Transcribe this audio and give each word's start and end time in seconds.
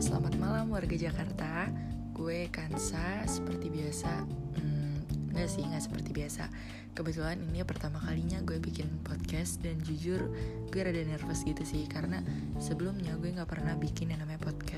Selamat 0.00 0.32
malam 0.40 0.72
warga 0.72 0.96
Jakarta, 0.96 1.68
gue 2.16 2.48
Kansa 2.48 3.20
seperti 3.28 3.68
biasa 3.68 4.24
hmm, 4.56 4.96
Nggak 5.36 5.48
sih, 5.52 5.60
nggak 5.60 5.84
seperti 5.84 6.16
biasa. 6.16 6.48
Kebetulan 6.96 7.36
ini 7.52 7.60
pertama 7.68 8.00
kalinya 8.00 8.40
gue 8.40 8.56
bikin 8.56 8.88
podcast 9.04 9.60
Dan 9.60 9.76
jujur 9.84 10.32
gue 10.72 10.80
rada 10.80 11.04
nervous 11.04 11.44
gitu 11.44 11.68
sih. 11.68 11.84
Karena 11.84 12.24
sebelumnya 12.56 13.12
gue 13.20 13.28
gak 13.28 13.52
pernah 13.52 13.76
bikin 13.76 14.16
yang 14.16 14.24
namanya 14.24 14.40
podcast. 14.40 14.69